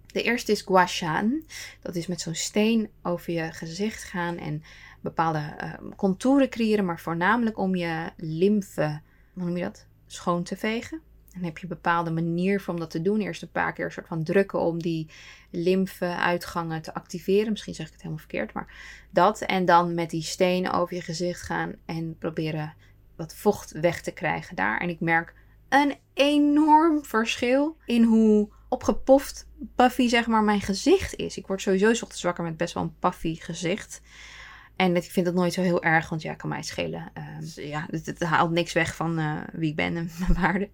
De 0.06 0.22
eerste 0.22 0.52
is 0.52 0.62
gua 0.62 0.86
shan. 0.86 1.42
Dat 1.82 1.94
is 1.94 2.06
met 2.06 2.20
zo'n 2.20 2.34
steen 2.34 2.90
over 3.02 3.32
je 3.32 3.52
gezicht 3.52 4.02
gaan 4.02 4.36
en 4.36 4.62
bepaalde 5.00 5.56
uh, 5.62 5.74
contouren 5.96 6.48
creëren, 6.48 6.84
maar 6.84 7.00
voornamelijk 7.00 7.58
om 7.58 7.76
je 7.76 8.10
lymfe, 8.16 9.00
hoe 9.32 9.44
noem 9.44 9.56
je 9.56 9.62
dat, 9.62 9.86
schoon 10.06 10.42
te 10.42 10.56
vegen. 10.56 11.00
Dan 11.32 11.42
heb 11.42 11.58
je 11.58 11.62
een 11.62 11.68
bepaalde 11.68 12.10
manier 12.10 12.64
om 12.66 12.78
dat 12.78 12.90
te 12.90 13.02
doen. 13.02 13.20
Eerst 13.20 13.42
een 13.42 13.50
paar 13.50 13.72
keer 13.72 13.84
een 13.84 13.92
soort 13.92 14.06
van 14.06 14.24
drukken 14.24 14.60
om 14.60 14.82
die 14.82 15.10
lymfeuitgangen 15.50 16.82
te 16.82 16.94
activeren. 16.94 17.50
Misschien 17.50 17.74
zeg 17.74 17.86
ik 17.86 17.92
het 17.92 18.02
helemaal 18.02 18.24
verkeerd, 18.24 18.52
maar 18.52 18.74
dat. 19.10 19.40
En 19.40 19.64
dan 19.64 19.94
met 19.94 20.10
die 20.10 20.22
stenen 20.22 20.72
over 20.72 20.94
je 20.94 21.02
gezicht 21.02 21.42
gaan 21.42 21.74
en 21.84 22.16
proberen 22.18 22.74
wat 23.16 23.34
vocht 23.34 23.72
weg 23.72 24.02
te 24.02 24.10
krijgen 24.10 24.56
daar. 24.56 24.80
En 24.80 24.88
ik 24.88 25.00
merk 25.00 25.34
een 25.68 25.96
enorm 26.14 27.04
verschil 27.04 27.76
in 27.86 28.02
hoe 28.02 28.48
opgepoft 28.68 29.46
puffy 29.76 30.08
zeg 30.08 30.26
maar 30.26 30.42
mijn 30.42 30.60
gezicht 30.60 31.14
is. 31.16 31.36
Ik 31.36 31.46
word 31.46 31.62
sowieso 31.62 31.90
ochtends 31.90 32.22
wakker 32.22 32.44
met 32.44 32.56
best 32.56 32.74
wel 32.74 32.82
een 32.82 32.98
puffy 32.98 33.36
gezicht. 33.36 34.00
En 34.76 34.96
ik 34.96 35.02
vind 35.02 35.26
dat 35.26 35.34
nooit 35.34 35.52
zo 35.52 35.62
heel 35.62 35.82
erg, 35.82 36.08
want 36.08 36.22
ja, 36.22 36.34
kan 36.34 36.48
mij 36.48 36.62
schelen. 36.62 37.12
Uh, 37.18 37.68
ja, 37.68 37.86
het, 37.90 38.06
het, 38.06 38.22
haalt 38.22 38.50
niks 38.50 38.72
weg 38.72 38.96
van 38.96 39.18
uh, 39.18 39.40
wie 39.52 39.70
ik 39.70 39.76
ben 39.76 39.96
en 39.96 40.10
mijn 40.20 40.40
waarde. 40.40 40.70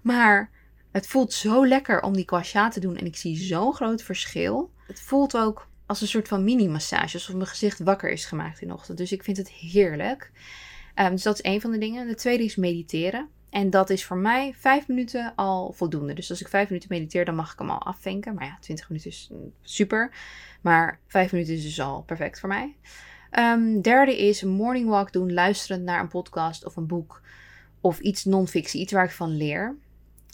Maar 0.00 0.50
het 0.90 1.06
voelt 1.06 1.32
zo 1.32 1.66
lekker 1.66 2.02
om 2.02 2.12
die 2.12 2.24
kwasja 2.24 2.68
te 2.68 2.80
doen 2.80 2.96
en 2.96 3.06
ik 3.06 3.16
zie 3.16 3.36
zo'n 3.36 3.74
groot 3.74 4.02
verschil. 4.02 4.70
Het 4.86 5.00
voelt 5.00 5.36
ook 5.36 5.68
als 5.86 6.00
een 6.00 6.08
soort 6.08 6.28
van 6.28 6.44
mini-massage, 6.44 7.14
alsof 7.14 7.34
mijn 7.34 7.46
gezicht 7.46 7.78
wakker 7.78 8.10
is 8.10 8.24
gemaakt 8.24 8.60
in 8.60 8.68
de 8.68 8.74
ochtend. 8.74 8.98
Dus 8.98 9.12
ik 9.12 9.24
vind 9.24 9.36
het 9.36 9.50
heerlijk. 9.50 10.30
Um, 10.94 11.10
dus 11.10 11.22
dat 11.22 11.34
is 11.34 11.40
één 11.40 11.60
van 11.60 11.70
de 11.70 11.78
dingen. 11.78 12.08
De 12.08 12.14
tweede 12.14 12.44
is 12.44 12.56
mediteren. 12.56 13.28
En 13.50 13.70
dat 13.70 13.90
is 13.90 14.04
voor 14.04 14.16
mij 14.16 14.54
vijf 14.56 14.88
minuten 14.88 15.32
al 15.36 15.72
voldoende. 15.72 16.14
Dus 16.14 16.30
als 16.30 16.40
ik 16.40 16.48
vijf 16.48 16.68
minuten 16.68 16.88
mediteer, 16.92 17.24
dan 17.24 17.34
mag 17.34 17.52
ik 17.52 17.58
hem 17.58 17.70
al 17.70 17.82
afvinken. 17.82 18.34
Maar 18.34 18.44
ja, 18.44 18.58
twintig 18.60 18.88
minuten 18.88 19.10
is 19.10 19.28
mm, 19.32 19.52
super. 19.62 20.12
Maar 20.60 21.00
vijf 21.06 21.32
minuten 21.32 21.54
is 21.54 21.62
dus 21.62 21.80
al 21.80 22.02
perfect 22.02 22.40
voor 22.40 22.48
mij. 22.48 22.76
Um, 23.38 23.80
derde 23.80 24.18
is 24.18 24.42
morning 24.42 24.88
walk 24.88 25.12
doen, 25.12 25.32
luisterend 25.32 25.84
naar 25.84 26.00
een 26.00 26.08
podcast 26.08 26.64
of 26.64 26.76
een 26.76 26.86
boek. 26.86 27.22
Of 27.80 27.98
iets 28.00 28.24
non-fictie, 28.24 28.80
iets 28.80 28.92
waar 28.92 29.04
ik 29.04 29.10
van 29.10 29.36
leer. 29.36 29.76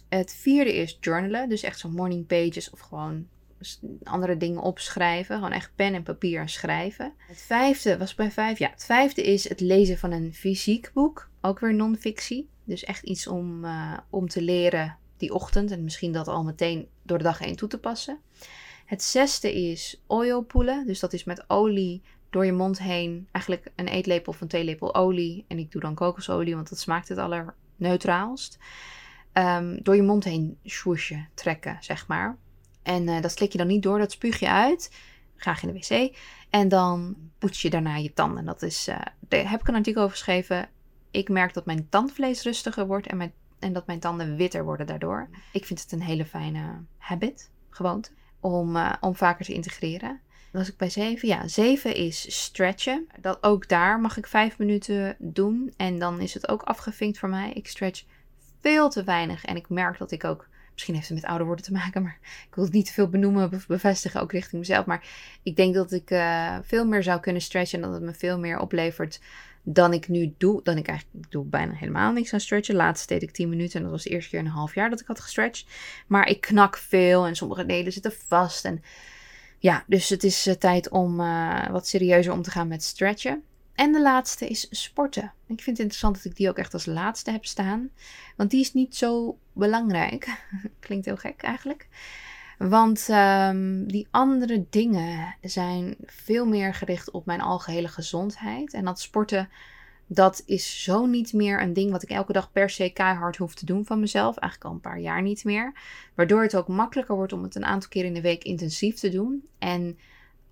Het 0.08 0.34
vierde 0.34 0.74
is 0.74 0.98
journalen. 1.00 1.48
Dus 1.48 1.62
echt 1.62 1.78
zo'n 1.78 1.92
morning 1.92 2.26
pages 2.26 2.70
of 2.70 2.80
gewoon 2.80 3.26
andere 4.02 4.36
dingen 4.36 4.62
opschrijven. 4.62 5.36
Gewoon 5.36 5.52
echt 5.52 5.72
pen 5.74 5.94
en 5.94 6.02
papier 6.02 6.40
en 6.40 6.48
schrijven. 6.48 7.12
Het 7.18 7.40
vijfde, 7.40 7.98
was 7.98 8.14
bij 8.14 8.30
vijf? 8.30 8.58
Ja, 8.58 8.70
het 8.70 8.84
vijfde 8.84 9.22
is 9.22 9.48
het 9.48 9.60
lezen 9.60 9.98
van 9.98 10.12
een 10.12 10.34
fysiek 10.34 10.90
boek. 10.94 11.28
Ook 11.40 11.58
weer 11.58 11.74
non-fictie. 11.74 12.48
Dus 12.64 12.84
echt 12.84 13.02
iets 13.02 13.26
om, 13.26 13.64
uh, 13.64 13.98
om 14.10 14.28
te 14.28 14.42
leren 14.42 14.96
die 15.16 15.34
ochtend. 15.34 15.70
En 15.70 15.84
misschien 15.84 16.12
dat 16.12 16.28
al 16.28 16.44
meteen 16.44 16.88
door 17.02 17.18
de 17.18 17.24
dag 17.24 17.38
heen 17.38 17.56
toe 17.56 17.68
te 17.68 17.78
passen. 17.78 18.18
Het 18.84 19.02
zesde 19.02 19.54
is 19.54 20.02
oilpoelen. 20.06 20.86
Dus 20.86 21.00
dat 21.00 21.12
is 21.12 21.24
met 21.24 21.44
olie 21.50 22.02
door 22.30 22.44
je 22.44 22.52
mond 22.52 22.78
heen. 22.78 23.28
Eigenlijk 23.32 23.66
een 23.76 23.88
eetlepel 23.88 24.32
of 24.32 24.40
een 24.40 24.48
theelepel 24.48 24.94
olie. 24.94 25.44
En 25.48 25.58
ik 25.58 25.70
doe 25.72 25.80
dan 25.80 25.94
kokosolie, 25.94 26.54
want 26.54 26.68
dat 26.68 26.78
smaakt 26.78 27.08
het 27.08 27.18
allerneutraalst. 27.18 28.58
Um, 29.38 29.82
door 29.82 29.96
je 29.96 30.02
mond 30.02 30.24
heen 30.24 30.58
swoosje 30.64 31.26
trekken, 31.34 31.76
zeg 31.80 32.06
maar. 32.06 32.36
En 32.82 33.08
uh, 33.08 33.20
dat 33.20 33.32
slik 33.32 33.52
je 33.52 33.58
dan 33.58 33.66
niet 33.66 33.82
door, 33.82 33.98
dat 33.98 34.12
spuug 34.12 34.38
je 34.38 34.50
uit. 34.50 34.96
Graag 35.36 35.62
in 35.62 35.72
de 35.72 35.74
wc. 35.74 36.16
En 36.50 36.68
dan 36.68 37.16
poets 37.38 37.62
je 37.62 37.70
daarna 37.70 37.96
je 37.96 38.12
tanden. 38.12 38.44
Dat 38.44 38.62
is, 38.62 38.88
uh, 38.88 38.98
daar 39.20 39.50
heb 39.50 39.60
ik 39.60 39.68
een 39.68 39.74
artikel 39.74 40.02
over 40.02 40.16
geschreven 40.16 40.68
ik 41.16 41.28
merk 41.28 41.54
dat 41.54 41.66
mijn 41.66 41.88
tandvlees 41.88 42.42
rustiger 42.42 42.86
wordt 42.86 43.06
en, 43.06 43.32
en 43.58 43.72
dat 43.72 43.86
mijn 43.86 44.00
tanden 44.00 44.36
witter 44.36 44.64
worden 44.64 44.86
daardoor. 44.86 45.28
Ik 45.52 45.64
vind 45.64 45.80
het 45.80 45.92
een 45.92 46.02
hele 46.02 46.24
fijne 46.24 46.84
habit, 46.98 47.50
gewoonte, 47.70 48.10
om, 48.40 48.76
uh, 48.76 48.92
om 49.00 49.14
vaker 49.14 49.44
te 49.44 49.52
integreren. 49.52 50.20
Was 50.52 50.68
ik 50.68 50.76
bij 50.76 50.90
7. 50.90 51.28
Ja, 51.28 51.48
7 51.48 51.94
is 51.94 52.42
stretchen. 52.42 53.06
Dat, 53.20 53.42
ook 53.42 53.68
daar 53.68 54.00
mag 54.00 54.16
ik 54.16 54.26
5 54.26 54.58
minuten 54.58 55.16
doen. 55.18 55.72
En 55.76 55.98
dan 55.98 56.20
is 56.20 56.34
het 56.34 56.48
ook 56.48 56.62
afgevinkt 56.62 57.18
voor 57.18 57.28
mij. 57.28 57.52
Ik 57.52 57.68
stretch 57.68 58.04
veel 58.66 58.88
te 58.88 59.04
weinig. 59.04 59.44
En 59.44 59.56
ik 59.56 59.68
merk 59.68 59.98
dat 59.98 60.10
ik 60.10 60.24
ook. 60.24 60.48
Misschien 60.72 60.94
heeft 60.94 61.08
het 61.08 61.16
met 61.16 61.26
ouder 61.26 61.46
worden 61.46 61.64
te 61.64 61.72
maken, 61.72 62.02
maar 62.02 62.18
ik 62.48 62.54
wil 62.54 62.64
het 62.64 62.72
niet 62.72 62.86
te 62.86 62.92
veel 62.92 63.08
benoemen 63.08 63.52
of 63.52 63.66
bevestigen, 63.66 64.20
ook 64.20 64.32
richting 64.32 64.60
mezelf. 64.60 64.86
Maar 64.86 65.06
ik 65.42 65.56
denk 65.56 65.74
dat 65.74 65.92
ik 65.92 66.10
uh, 66.10 66.58
veel 66.62 66.86
meer 66.86 67.02
zou 67.02 67.20
kunnen 67.20 67.42
stretchen 67.42 67.78
en 67.78 67.84
dat 67.84 67.94
het 67.94 68.02
me 68.02 68.14
veel 68.14 68.38
meer 68.38 68.58
oplevert 68.58 69.20
dan 69.62 69.92
ik 69.92 70.08
nu 70.08 70.34
doe. 70.38 70.62
Dan 70.62 70.76
ik 70.76 70.88
eigenlijk 70.88 71.24
ik 71.24 71.30
doe 71.30 71.44
bijna 71.44 71.72
helemaal 71.72 72.12
niks 72.12 72.32
aan 72.32 72.40
stretchen. 72.40 72.74
Laatst 72.74 73.08
deed 73.08 73.22
ik 73.22 73.30
10 73.30 73.48
minuten 73.48 73.76
en 73.76 73.82
dat 73.82 73.90
was 73.90 74.02
de 74.02 74.10
eerste 74.10 74.30
keer 74.30 74.38
in 74.38 74.46
een 74.46 74.52
half 74.52 74.74
jaar 74.74 74.90
dat 74.90 75.00
ik 75.00 75.06
had 75.06 75.20
gestretched. 75.20 75.66
Maar 76.06 76.28
ik 76.28 76.40
knak 76.40 76.76
veel 76.76 77.26
en 77.26 77.36
sommige 77.36 77.66
delen 77.66 77.92
zitten 77.92 78.12
vast. 78.12 78.64
En 78.64 78.82
ja, 79.58 79.84
dus 79.86 80.08
het 80.08 80.24
is 80.24 80.46
uh, 80.46 80.54
tijd 80.54 80.88
om 80.88 81.20
uh, 81.20 81.68
wat 81.68 81.86
serieuzer 81.86 82.32
om 82.32 82.42
te 82.42 82.50
gaan 82.50 82.68
met 82.68 82.82
stretchen. 82.82 83.42
En 83.76 83.92
de 83.92 84.02
laatste 84.02 84.48
is 84.48 84.66
sporten. 84.70 85.32
Ik 85.46 85.60
vind 85.62 85.66
het 85.66 85.78
interessant 85.78 86.14
dat 86.14 86.24
ik 86.24 86.36
die 86.36 86.48
ook 86.48 86.58
echt 86.58 86.72
als 86.72 86.86
laatste 86.86 87.30
heb 87.30 87.44
staan. 87.44 87.90
Want 88.36 88.50
die 88.50 88.60
is 88.60 88.72
niet 88.72 88.96
zo 88.96 89.38
belangrijk. 89.52 90.44
Klinkt 90.80 91.04
heel 91.04 91.16
gek 91.16 91.42
eigenlijk. 91.42 91.88
Want 92.58 93.08
um, 93.08 93.86
die 93.86 94.08
andere 94.10 94.66
dingen 94.70 95.36
zijn 95.40 95.96
veel 96.04 96.46
meer 96.46 96.74
gericht 96.74 97.10
op 97.10 97.26
mijn 97.26 97.40
algehele 97.40 97.88
gezondheid. 97.88 98.72
En 98.72 98.84
dat 98.84 99.00
sporten, 99.00 99.48
dat 100.06 100.42
is 100.46 100.82
zo 100.82 101.06
niet 101.06 101.32
meer 101.32 101.60
een 101.62 101.72
ding 101.72 101.90
wat 101.90 102.02
ik 102.02 102.10
elke 102.10 102.32
dag 102.32 102.52
per 102.52 102.70
se 102.70 102.90
keihard 102.90 103.36
hoef 103.36 103.54
te 103.54 103.66
doen 103.66 103.84
van 103.84 104.00
mezelf. 104.00 104.36
Eigenlijk 104.36 104.70
al 104.70 104.76
een 104.76 104.90
paar 104.92 105.00
jaar 105.00 105.22
niet 105.22 105.44
meer. 105.44 105.72
Waardoor 106.14 106.42
het 106.42 106.56
ook 106.56 106.68
makkelijker 106.68 107.16
wordt 107.16 107.32
om 107.32 107.42
het 107.42 107.54
een 107.54 107.64
aantal 107.64 107.88
keer 107.88 108.04
in 108.04 108.14
de 108.14 108.20
week 108.20 108.44
intensief 108.44 108.98
te 108.98 109.08
doen. 109.08 109.48
En 109.58 109.98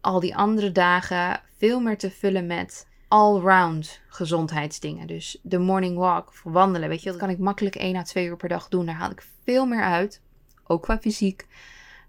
al 0.00 0.20
die 0.20 0.36
andere 0.36 0.72
dagen 0.72 1.40
veel 1.56 1.80
meer 1.80 1.98
te 1.98 2.10
vullen 2.10 2.46
met 2.46 2.86
all-round 3.08 4.00
gezondheidsdingen. 4.08 5.06
Dus 5.06 5.38
de 5.42 5.58
morning 5.58 5.96
walk 5.96 6.32
wandelen, 6.44 6.88
weet 6.88 7.02
je, 7.02 7.10
dat 7.10 7.18
kan 7.18 7.30
ik 7.30 7.38
makkelijk 7.38 7.74
1 7.74 7.96
à 7.96 8.02
2 8.02 8.26
uur 8.26 8.36
per 8.36 8.48
dag 8.48 8.68
doen. 8.68 8.86
Daar 8.86 8.94
haal 8.94 9.10
ik 9.10 9.26
veel 9.44 9.66
meer 9.66 9.82
uit, 9.82 10.20
ook 10.64 10.82
qua 10.82 10.98
fysiek 10.98 11.46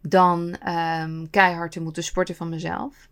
dan 0.02 0.56
um, 0.68 1.30
keihard 1.30 1.72
te 1.72 1.82
moeten 1.82 2.04
sporten 2.04 2.36
van 2.36 2.50
mezelf. 2.50 3.08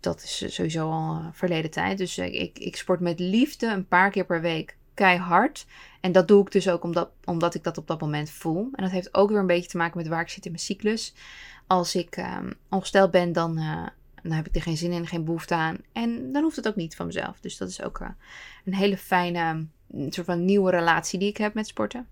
Dat 0.00 0.22
is 0.22 0.54
sowieso 0.54 0.90
al 0.90 1.22
verleden 1.32 1.70
tijd. 1.70 1.98
Dus 1.98 2.18
ik, 2.18 2.58
ik 2.58 2.76
sport 2.76 3.00
met 3.00 3.20
liefde 3.20 3.66
een 3.66 3.88
paar 3.88 4.10
keer 4.10 4.26
per 4.26 4.40
week 4.40 4.76
keihard. 4.94 5.66
En 6.00 6.12
dat 6.12 6.28
doe 6.28 6.42
ik 6.42 6.52
dus 6.52 6.68
ook 6.68 6.82
omdat, 6.82 7.10
omdat 7.24 7.54
ik 7.54 7.64
dat 7.64 7.78
op 7.78 7.86
dat 7.86 8.00
moment 8.00 8.30
voel. 8.30 8.68
En 8.72 8.82
dat 8.82 8.92
heeft 8.92 9.14
ook 9.14 9.28
weer 9.28 9.38
een 9.38 9.46
beetje 9.46 9.70
te 9.70 9.76
maken 9.76 9.98
met 9.98 10.08
waar 10.08 10.20
ik 10.20 10.28
zit 10.28 10.44
in 10.44 10.50
mijn 10.50 10.62
cyclus. 10.62 11.14
Als 11.66 11.94
ik 11.94 12.16
um, 12.16 12.54
ongesteld 12.68 13.10
ben, 13.10 13.32
dan, 13.32 13.58
dan 14.28 14.36
heb 14.36 14.46
ik 14.46 14.54
er 14.54 14.62
geen 14.62 14.76
zin 14.76 14.92
in, 14.92 15.06
geen 15.06 15.24
behoefte 15.24 15.54
aan. 15.54 15.76
En 15.92 16.32
dan 16.32 16.42
hoeft 16.42 16.56
het 16.56 16.68
ook 16.68 16.76
niet 16.76 16.96
van 16.96 17.06
mezelf. 17.06 17.40
Dus 17.40 17.56
dat 17.56 17.68
is 17.68 17.82
ook 17.82 18.00
uh, 18.00 18.08
een 18.64 18.74
hele 18.74 18.96
fijne, 18.96 19.66
een 19.90 20.12
soort 20.12 20.26
van 20.26 20.44
nieuwe 20.44 20.70
relatie 20.70 21.18
die 21.18 21.28
ik 21.28 21.36
heb 21.36 21.54
met 21.54 21.66
sporten. 21.66 22.06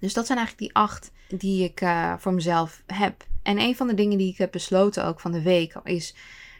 Dus 0.00 0.14
dat 0.14 0.26
zijn 0.26 0.38
eigenlijk 0.38 0.68
die 0.68 0.82
acht 0.82 1.10
die 1.28 1.64
ik 1.64 1.80
uh, 1.80 2.14
voor 2.18 2.34
mezelf 2.34 2.82
heb. 2.86 3.24
En 3.42 3.58
een 3.58 3.76
van 3.76 3.86
de 3.86 3.94
dingen 3.94 4.18
die 4.18 4.30
ik 4.30 4.38
heb 4.38 4.52
besloten 4.52 5.04
ook 5.04 5.20
van 5.20 5.32
de 5.32 5.42
week 5.42 5.80
is 5.84 6.14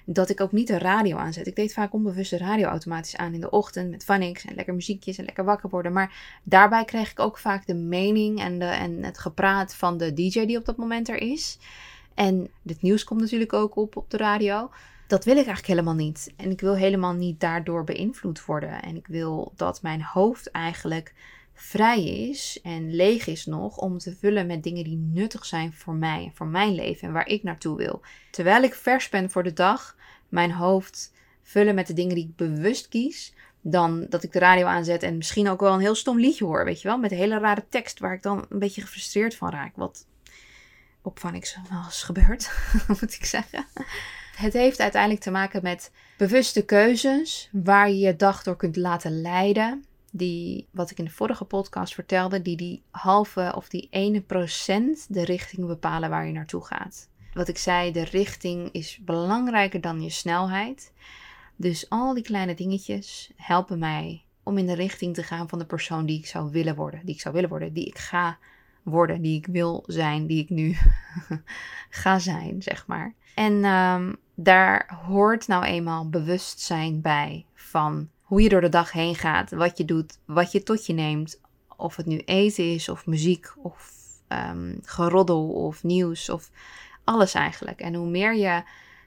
dat 0.05 0.31
ik 0.31 0.41
ook 0.41 0.53
niet 0.53 0.67
de 0.67 0.79
radio 0.79 1.17
aanzet. 1.17 1.47
Ik 1.47 1.57
deed 1.57 1.73
vaak 1.73 1.93
onbewust 1.93 2.31
de 2.31 2.39
radio 2.39 2.67
automatisch 2.67 3.17
aan 3.17 3.35
in 3.35 3.41
de 3.41 3.51
ochtend 3.51 3.91
met 3.91 4.05
Vanix 4.05 4.45
en 4.45 4.55
lekker 4.55 4.75
muziekjes 4.75 5.19
en 5.19 5.25
lekker 5.25 5.45
wakker 5.45 5.69
worden. 5.69 5.93
Maar 5.93 6.41
daarbij 6.43 6.85
kreeg 6.85 7.11
ik 7.11 7.21
ook 7.21 7.39
vaak 7.39 7.67
de 7.67 7.75
mening 7.75 8.41
en, 8.41 8.59
de, 8.59 8.65
en 8.65 9.03
het 9.03 9.19
gepraat 9.19 9.75
van 9.75 9.97
de 9.97 10.13
DJ 10.13 10.47
die 10.47 10.59
op 10.59 10.65
dat 10.65 10.77
moment 10.77 11.09
er 11.09 11.21
is. 11.21 11.59
En 12.17 12.51
het 12.67 12.83
nieuws 12.83 13.05
komt 13.05 13.21
natuurlijk 13.21 13.53
ook 13.53 13.77
op 13.77 13.97
op 13.97 14.11
de 14.11 14.17
radio. 14.17 14.71
Dat 15.07 15.25
wil 15.25 15.37
ik 15.37 15.47
eigenlijk 15.47 15.67
helemaal 15.67 15.95
niet. 15.95 16.33
En 16.37 16.51
ik 16.51 16.61
wil 16.61 16.75
helemaal 16.75 17.13
niet 17.13 17.41
daardoor 17.41 17.85
beïnvloed 17.85 18.45
worden. 18.45 18.83
En 18.83 18.97
ik 18.97 19.07
wil 19.07 19.53
dat 19.57 19.83
mijn 19.83 20.03
hoofd 20.03 20.51
eigenlijk 20.51 21.15
vrij 21.55 22.05
is 22.05 22.61
en 22.63 22.95
leeg 22.95 23.27
is 23.27 23.47
nog 23.47 23.77
om 23.77 23.99
te 23.99 24.17
vullen 24.17 24.47
met 24.47 24.63
dingen 24.63 24.85
die 24.85 24.97
nuttig 24.97 25.47
zijn 25.47 25.73
voor 25.73 25.95
mij, 25.95 26.31
voor 26.35 26.47
mijn 26.47 26.75
leven 26.75 27.09
en 27.09 27.15
waar 27.15 27.29
ik 27.29 27.43
naartoe 27.43 27.77
wil. 27.77 28.01
Terwijl 28.31 28.63
ik 28.63 28.75
vers 28.75 29.09
ben 29.09 29.31
voor 29.31 29.43
de 29.43 29.53
dag, 29.53 29.97
mijn 30.29 30.53
hoofd 30.53 31.13
vullen 31.43 31.75
met 31.75 31.87
de 31.87 31.93
dingen 31.93 32.15
die 32.15 32.25
ik 32.25 32.37
bewust 32.37 32.89
kies, 32.89 33.35
dan 33.61 34.07
dat 34.09 34.23
ik 34.23 34.33
de 34.33 34.39
radio 34.39 34.67
aanzet 34.67 35.03
en 35.03 35.17
misschien 35.17 35.49
ook 35.49 35.61
wel 35.61 35.73
een 35.73 35.81
heel 35.81 35.95
stom 35.95 36.19
liedje 36.19 36.45
hoor, 36.45 36.65
weet 36.65 36.83
je 36.83 36.89
wel, 36.89 36.99
met 36.99 37.11
een 37.11 37.17
hele 37.17 37.39
rare 37.39 37.65
tekst 37.69 37.99
waar 37.99 38.15
ik 38.15 38.23
dan 38.23 38.47
een 38.49 38.59
beetje 38.59 38.81
gefrustreerd 38.81 39.35
van 39.35 39.51
raak, 39.51 39.77
wat 39.77 40.07
op 41.07 41.19
van 41.19 41.35
ik 41.35 41.59
wel 41.71 41.83
eens 41.85 42.03
gebeurd, 42.03 42.51
moet 43.01 43.15
ik 43.15 43.25
zeggen. 43.25 43.67
Het 44.37 44.53
heeft 44.53 44.81
uiteindelijk 44.81 45.23
te 45.23 45.31
maken 45.31 45.63
met 45.63 45.91
bewuste 46.17 46.65
keuzes 46.65 47.49
waar 47.53 47.89
je 47.89 47.99
je 47.99 48.17
dag 48.17 48.43
door 48.43 48.57
kunt 48.57 48.77
laten 48.77 49.21
leiden 49.21 49.85
die, 50.11 50.67
wat 50.71 50.91
ik 50.91 50.99
in 50.99 51.05
de 51.05 51.11
vorige 51.11 51.45
podcast 51.45 51.95
vertelde, 51.95 52.43
die 52.43 52.57
die 52.57 52.83
halve 52.91 53.53
of 53.57 53.69
die 53.69 53.89
ene 53.91 54.21
procent 54.21 55.15
de 55.15 55.25
richting 55.25 55.67
bepalen 55.67 56.11
waar 56.11 56.27
je 56.27 56.33
naartoe 56.33 56.65
gaat. 56.65 57.09
Wat 57.33 57.49
ik 57.49 57.59
zei, 57.59 57.93
de 57.93 58.05
richting 58.05 58.73
is 58.73 58.99
belangrijker 59.05 59.81
dan 59.81 60.03
je 60.03 60.11
snelheid. 60.11 60.93
Dus 61.57 61.91
al 61.91 62.15
die 62.15 62.23
kleine 62.23 62.55
dingetjes 62.55 63.31
helpen 63.37 63.79
mij 63.79 64.25
om 64.43 64.59
in 64.59 64.67
de 64.67 64.75
richting 64.75 65.15
te 65.15 65.23
gaan 65.23 65.49
van 65.49 65.59
de 65.59 65.67
persoon 65.67 66.07
die 66.07 66.19
ik 66.19 66.27
zou 66.27 66.51
willen 66.51 66.75
worden. 66.75 67.01
Die 67.05 67.15
ik 67.15 67.21
zou 67.21 67.35
willen 67.35 67.51
worden, 67.51 67.73
die 67.73 67.87
ik 67.87 67.99
ga 67.99 68.39
worden, 68.87 69.23
die 69.23 69.37
ik 69.37 69.47
wil 69.47 69.85
zijn, 69.87 70.27
die 70.27 70.43
ik 70.43 70.51
nu 70.51 70.77
ga 71.91 72.19
zijn, 72.19 72.63
zeg 72.63 72.87
maar. 72.87 73.15
En 73.35 73.65
um, 73.65 74.17
daar 74.35 75.01
hoort 75.07 75.47
nou 75.47 75.65
eenmaal 75.65 76.09
bewustzijn 76.09 77.01
bij 77.01 77.45
van 77.55 78.09
hoe 78.21 78.43
je 78.43 78.49
door 78.49 78.61
de 78.61 78.69
dag 78.69 78.93
heen 78.93 79.15
gaat, 79.15 79.51
wat 79.51 79.79
je 79.79 79.85
doet, 79.85 80.19
wat 80.25 80.53
je 80.53 80.63
tot 80.63 80.87
je 80.87 80.93
neemt. 80.93 81.41
Of 81.77 81.97
het 81.97 82.07
nu 82.07 82.19
eten 82.19 82.73
is, 82.73 82.89
of 82.89 83.07
muziek, 83.07 83.53
of 83.63 83.93
um, 84.29 84.79
geroddel, 84.83 85.49
of 85.49 85.83
nieuws, 85.83 86.31
of 86.31 86.51
alles 87.05 87.35
eigenlijk. 87.35 87.81
En 87.81 87.95
hoe 87.95 88.09
meer 88.09 88.35
je 88.35 88.63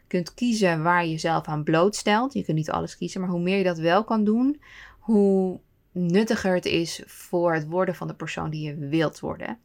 kunt 0.07 0.33
kiezen 0.33 0.83
waar 0.83 1.03
je 1.03 1.11
jezelf 1.11 1.45
aan 1.45 1.63
blootstelt, 1.63 2.33
je 2.33 2.43
kunt 2.43 2.57
niet 2.57 2.71
alles 2.71 2.97
kiezen, 2.97 3.21
maar 3.21 3.29
hoe 3.29 3.41
meer 3.41 3.57
je 3.57 3.63
dat 3.63 3.77
wel 3.77 4.03
kan 4.03 4.23
doen, 4.23 4.61
hoe 4.99 5.59
nuttiger 5.91 6.53
het 6.53 6.65
is 6.65 7.03
voor 7.05 7.53
het 7.53 7.67
worden 7.67 7.95
van 7.95 8.07
de 8.07 8.13
persoon 8.13 8.49
die 8.49 8.67
je 8.67 8.75
wilt 8.75 9.19
worden. 9.19 9.57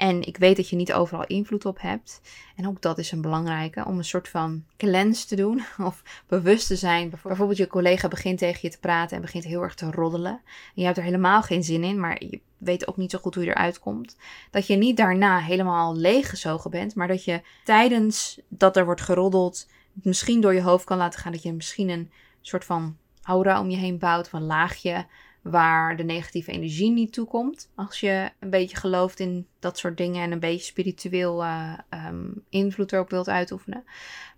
En 0.00 0.22
ik 0.22 0.36
weet 0.36 0.56
dat 0.56 0.68
je 0.68 0.76
niet 0.76 0.92
overal 0.92 1.26
invloed 1.26 1.64
op 1.64 1.80
hebt. 1.80 2.20
En 2.56 2.68
ook 2.68 2.82
dat 2.82 2.98
is 2.98 3.12
een 3.12 3.20
belangrijke, 3.20 3.84
om 3.84 3.98
een 3.98 4.04
soort 4.04 4.28
van 4.28 4.64
cleanse 4.76 5.26
te 5.26 5.36
doen. 5.36 5.62
Of 5.88 6.02
bewust 6.26 6.66
te 6.66 6.76
zijn. 6.76 7.10
Bijvoorbeeld 7.10 7.56
je 7.56 7.66
collega 7.66 8.08
begint 8.08 8.38
tegen 8.38 8.58
je 8.62 8.70
te 8.70 8.78
praten 8.78 9.16
en 9.16 9.22
begint 9.22 9.44
heel 9.44 9.62
erg 9.62 9.74
te 9.74 9.90
roddelen. 9.90 10.32
En 10.32 10.40
je 10.74 10.84
hebt 10.84 10.96
er 10.96 11.02
helemaal 11.02 11.42
geen 11.42 11.64
zin 11.64 11.84
in, 11.84 12.00
maar 12.00 12.24
je 12.24 12.40
weet 12.58 12.88
ook 12.88 12.96
niet 12.96 13.10
zo 13.10 13.18
goed 13.18 13.34
hoe 13.34 13.44
je 13.44 13.50
eruit 13.50 13.78
komt. 13.78 14.16
Dat 14.50 14.66
je 14.66 14.76
niet 14.76 14.96
daarna 14.96 15.38
helemaal 15.38 15.96
leeggezogen 15.96 16.70
bent, 16.70 16.94
maar 16.94 17.08
dat 17.08 17.24
je 17.24 17.40
tijdens 17.64 18.40
dat 18.48 18.76
er 18.76 18.84
wordt 18.84 19.00
geroddeld, 19.00 19.68
misschien 19.92 20.40
door 20.40 20.54
je 20.54 20.62
hoofd 20.62 20.84
kan 20.84 20.98
laten 20.98 21.20
gaan. 21.20 21.32
Dat 21.32 21.42
je 21.42 21.52
misschien 21.52 21.88
een 21.88 22.10
soort 22.40 22.64
van 22.64 22.96
aura 23.22 23.60
om 23.60 23.70
je 23.70 23.76
heen 23.76 23.98
bouwt, 23.98 24.28
van 24.28 24.42
laagje 24.42 25.06
waar 25.42 25.96
de 25.96 26.02
negatieve 26.02 26.52
energie 26.52 26.90
niet 26.90 27.12
toe 27.12 27.26
komt. 27.26 27.70
Als 27.74 28.00
je 28.00 28.30
een 28.38 28.50
beetje 28.50 28.76
gelooft 28.76 29.20
in 29.20 29.46
dat 29.58 29.78
soort 29.78 29.96
dingen 29.96 30.22
en 30.22 30.32
een 30.32 30.40
beetje 30.40 30.64
spiritueel 30.64 31.44
uh, 31.44 31.72
um, 32.08 32.44
invloed 32.48 32.92
erop 32.92 33.10
wilt 33.10 33.28
uitoefenen. 33.28 33.84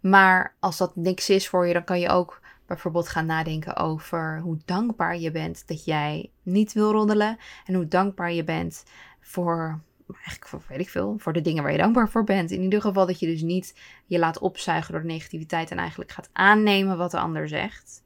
Maar 0.01 0.55
als 0.59 0.77
dat 0.77 0.97
niks 0.97 1.31
is 1.31 1.49
voor 1.49 1.67
je, 1.67 1.73
dan 1.73 1.85
kan 1.85 2.01
je 2.01 2.09
ook 2.09 2.41
bijvoorbeeld 2.67 3.09
gaan 3.09 3.27
nadenken 3.27 3.77
over 3.77 4.41
hoe 4.41 4.59
dankbaar 4.65 5.19
je 5.19 5.31
bent 5.31 5.69
dat 5.69 5.85
jij 5.85 6.31
niet 6.43 6.73
wil 6.73 6.93
roddelen. 6.93 7.39
En 7.67 7.75
hoe 7.75 7.89
dankbaar 7.89 8.33
je 8.33 8.45
bent 8.45 8.85
voor 9.21 9.81
eigenlijk 10.15 10.49
voor, 10.49 10.63
weet 10.69 10.81
ik 10.81 10.89
veel, 10.89 11.15
voor 11.19 11.33
de 11.33 11.41
dingen 11.41 11.63
waar 11.63 11.73
je 11.73 11.79
dankbaar 11.79 12.09
voor 12.09 12.25
bent. 12.25 12.51
In 12.51 12.63
ieder 12.63 12.81
geval 12.81 13.07
dat 13.07 13.19
je 13.19 13.27
dus 13.27 13.43
niet 13.43 13.79
je 14.07 14.19
laat 14.19 14.39
opzuigen 14.39 14.93
door 14.93 15.01
de 15.01 15.09
negativiteit 15.09 15.71
en 15.71 15.79
eigenlijk 15.79 16.13
gaat 16.13 16.29
aannemen 16.33 16.97
wat 16.97 17.11
de 17.11 17.19
ander 17.19 17.49
zegt. 17.49 18.03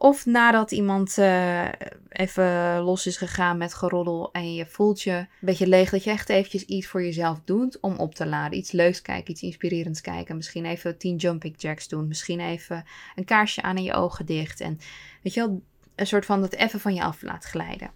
Of 0.00 0.26
nadat 0.26 0.70
iemand 0.70 1.16
uh, 1.18 1.68
even 2.08 2.78
los 2.78 3.06
is 3.06 3.16
gegaan 3.16 3.56
met 3.56 3.74
geroddel 3.74 4.32
en 4.32 4.54
je 4.54 4.66
voelt 4.66 5.02
je 5.02 5.12
een 5.12 5.28
beetje 5.40 5.66
leeg, 5.66 5.90
dat 5.90 6.04
je 6.04 6.10
echt 6.10 6.28
eventjes 6.28 6.64
iets 6.64 6.86
voor 6.86 7.02
jezelf 7.02 7.40
doet 7.44 7.80
om 7.80 7.96
op 7.96 8.14
te 8.14 8.26
laden. 8.26 8.58
Iets 8.58 8.72
leuks 8.72 9.02
kijken, 9.02 9.30
iets 9.30 9.42
inspirerends 9.42 10.00
kijken. 10.00 10.36
Misschien 10.36 10.64
even 10.64 10.98
10 10.98 11.16
jumping 11.16 11.54
jacks 11.60 11.88
doen. 11.88 12.08
Misschien 12.08 12.40
even 12.40 12.84
een 13.14 13.24
kaarsje 13.24 13.62
aan 13.62 13.76
en 13.76 13.82
je 13.82 13.92
ogen 13.92 14.26
dicht. 14.26 14.60
En 14.60 14.78
weet 15.22 15.34
je 15.34 15.40
wel, 15.40 15.62
een 15.94 16.06
soort 16.06 16.26
van 16.26 16.40
dat 16.40 16.52
even 16.52 16.80
van 16.80 16.94
je 16.94 17.02
af 17.02 17.22
laat 17.22 17.44
glijden. 17.44 17.90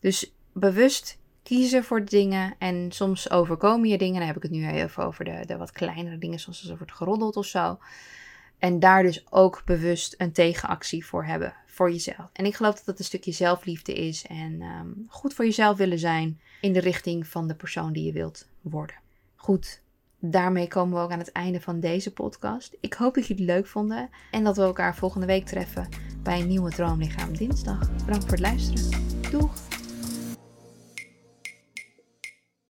Dus 0.00 0.34
bewust 0.52 1.18
kiezen 1.42 1.84
voor 1.84 2.04
dingen 2.04 2.54
en 2.58 2.92
soms 2.92 3.30
overkomen 3.30 3.88
je 3.88 3.98
dingen. 3.98 4.18
Dan 4.18 4.26
heb 4.26 4.36
ik 4.36 4.42
het 4.42 4.52
nu 4.52 4.68
even 4.68 5.04
over 5.04 5.24
de, 5.24 5.42
de 5.46 5.56
wat 5.56 5.72
kleinere 5.72 6.18
dingen, 6.18 6.40
zoals 6.40 6.68
er 6.68 6.76
wordt 6.76 6.92
geroddeld 6.92 7.36
of 7.36 7.46
zo. 7.46 7.78
En 8.58 8.78
daar 8.78 9.02
dus 9.02 9.26
ook 9.30 9.62
bewust 9.64 10.14
een 10.18 10.32
tegenactie 10.32 11.06
voor 11.06 11.24
hebben 11.24 11.54
voor 11.66 11.90
jezelf. 11.90 12.28
En 12.32 12.44
ik 12.44 12.54
geloof 12.54 12.74
dat 12.74 12.84
dat 12.84 12.98
een 12.98 13.04
stukje 13.04 13.32
zelfliefde 13.32 13.94
is 13.94 14.26
en 14.26 14.62
um, 14.62 15.06
goed 15.08 15.34
voor 15.34 15.44
jezelf 15.44 15.76
willen 15.76 15.98
zijn 15.98 16.40
in 16.60 16.72
de 16.72 16.80
richting 16.80 17.26
van 17.26 17.48
de 17.48 17.54
persoon 17.54 17.92
die 17.92 18.04
je 18.04 18.12
wilt 18.12 18.48
worden. 18.60 18.96
Goed, 19.36 19.82
daarmee 20.18 20.68
komen 20.68 20.98
we 20.98 21.04
ook 21.04 21.10
aan 21.10 21.18
het 21.18 21.32
einde 21.32 21.60
van 21.60 21.80
deze 21.80 22.12
podcast. 22.12 22.76
Ik 22.80 22.94
hoop 22.94 23.14
dat 23.14 23.26
jullie 23.26 23.44
het 23.44 23.54
leuk 23.54 23.66
vonden 23.66 24.10
en 24.30 24.44
dat 24.44 24.56
we 24.56 24.62
elkaar 24.62 24.96
volgende 24.96 25.26
week 25.26 25.46
treffen 25.46 25.88
bij 26.22 26.40
een 26.40 26.48
nieuwe 26.48 26.70
Droomlichaam 26.70 27.36
Dinsdag. 27.36 27.90
Bedankt 28.04 28.24
voor 28.24 28.32
het 28.32 28.40
luisteren. 28.40 28.90
Doeg! 29.30 29.83